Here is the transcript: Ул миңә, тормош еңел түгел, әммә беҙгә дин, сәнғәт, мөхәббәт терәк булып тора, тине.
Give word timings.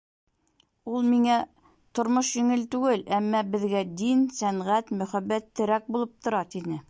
Ул 0.91 1.03
миңә, 1.09 1.35
тормош 1.99 2.31
еңел 2.39 2.63
түгел, 2.77 3.05
әммә 3.19 3.43
беҙгә 3.57 3.83
дин, 4.01 4.25
сәнғәт, 4.41 4.91
мөхәббәт 5.03 5.51
терәк 5.61 5.95
булып 5.97 6.17
тора, 6.29 6.45
тине. 6.57 6.79